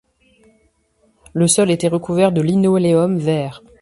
[1.33, 3.61] Le sol était recouvert de linoléum vert.